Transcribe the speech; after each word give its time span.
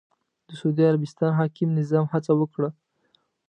د 0.47 0.49
سعودي 0.59 0.83
عربستان 0.91 1.31
حاکم 1.39 1.69
نظام 1.79 2.05
هڅه 2.13 2.31
وکړه 2.37 2.69